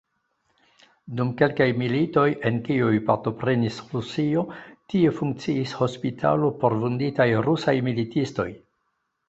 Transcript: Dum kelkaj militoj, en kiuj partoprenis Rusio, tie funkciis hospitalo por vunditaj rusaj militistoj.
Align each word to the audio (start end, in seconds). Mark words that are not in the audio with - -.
Dum 1.17 1.33
kelkaj 1.41 1.67
militoj, 1.81 2.23
en 2.51 2.57
kiuj 2.69 2.95
partoprenis 3.11 3.77
Rusio, 3.97 4.43
tie 4.95 5.13
funkciis 5.21 5.77
hospitalo 5.83 6.53
por 6.65 6.79
vunditaj 6.87 7.29
rusaj 7.51 7.79
militistoj. 7.93 8.51